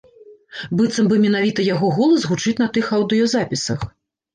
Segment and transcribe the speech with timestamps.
[0.79, 3.91] Быццам бы менавіта яго голас гучыць на тых аўдыёзапісах.